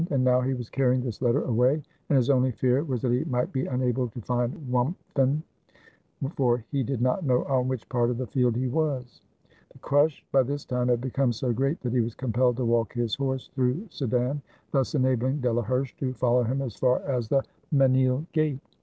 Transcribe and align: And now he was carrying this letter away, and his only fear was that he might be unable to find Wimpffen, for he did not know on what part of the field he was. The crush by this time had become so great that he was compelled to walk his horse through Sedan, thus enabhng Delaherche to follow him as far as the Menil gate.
And 0.09 0.23
now 0.23 0.41
he 0.41 0.55
was 0.55 0.67
carrying 0.67 1.01
this 1.03 1.21
letter 1.21 1.43
away, 1.43 1.79
and 2.09 2.17
his 2.17 2.31
only 2.31 2.51
fear 2.53 2.83
was 2.83 3.03
that 3.03 3.11
he 3.11 3.23
might 3.25 3.51
be 3.53 3.67
unable 3.67 4.07
to 4.07 4.21
find 4.21 4.51
Wimpffen, 4.67 5.43
for 6.35 6.65
he 6.71 6.81
did 6.81 7.03
not 7.03 7.23
know 7.23 7.43
on 7.43 7.67
what 7.67 7.87
part 7.87 8.09
of 8.09 8.17
the 8.17 8.25
field 8.25 8.55
he 8.55 8.67
was. 8.67 9.21
The 9.71 9.77
crush 9.77 10.25
by 10.31 10.41
this 10.41 10.65
time 10.65 10.87
had 10.87 11.01
become 11.01 11.31
so 11.31 11.53
great 11.53 11.81
that 11.81 11.93
he 11.93 12.01
was 12.01 12.15
compelled 12.15 12.57
to 12.57 12.65
walk 12.65 12.93
his 12.93 13.13
horse 13.13 13.49
through 13.53 13.89
Sedan, 13.91 14.41
thus 14.71 14.95
enabhng 14.95 15.39
Delaherche 15.39 15.95
to 15.97 16.15
follow 16.15 16.41
him 16.41 16.63
as 16.63 16.75
far 16.75 17.01
as 17.01 17.27
the 17.27 17.43
Menil 17.71 18.25
gate. 18.33 18.59